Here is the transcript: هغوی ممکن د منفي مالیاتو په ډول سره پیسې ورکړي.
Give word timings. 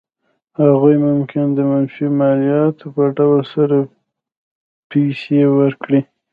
هغوی 0.59 0.95
ممکن 1.07 1.45
د 1.53 1.59
منفي 1.71 2.07
مالیاتو 2.19 2.85
په 2.95 3.03
ډول 3.17 3.41
سره 3.53 3.77
پیسې 4.89 5.41
ورکړي. 5.57 6.01